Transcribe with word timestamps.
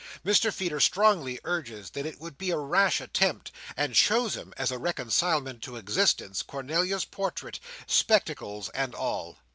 Mr 0.25 0.51
Feeder 0.51 0.79
strongly 0.79 1.39
urges 1.43 1.91
that 1.91 2.07
it 2.07 2.19
would 2.19 2.35
be 2.35 2.49
a 2.49 2.57
rash 2.57 2.99
attempt, 2.99 3.51
and 3.77 3.95
shows 3.95 4.35
him, 4.35 4.51
as 4.57 4.71
a 4.71 4.79
reconcilement 4.79 5.61
to 5.61 5.75
existence, 5.75 6.41
Cornelia's 6.41 7.05
portrait, 7.05 7.59
spectacles 7.85 8.69
and 8.69 8.95
all. 8.95 9.37